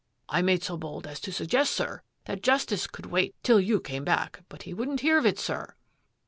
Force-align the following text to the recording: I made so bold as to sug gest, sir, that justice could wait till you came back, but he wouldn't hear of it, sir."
I 0.29 0.41
made 0.41 0.63
so 0.63 0.77
bold 0.77 1.05
as 1.05 1.19
to 1.19 1.31
sug 1.31 1.49
gest, 1.49 1.71
sir, 1.73 2.01
that 2.25 2.41
justice 2.41 2.87
could 2.87 3.05
wait 3.05 3.35
till 3.43 3.59
you 3.61 3.79
came 3.79 4.03
back, 4.03 4.41
but 4.49 4.63
he 4.63 4.73
wouldn't 4.73 5.01
hear 5.01 5.19
of 5.19 5.27
it, 5.27 5.37
sir." 5.37 5.75